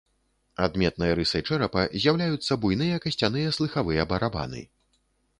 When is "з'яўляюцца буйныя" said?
2.05-2.95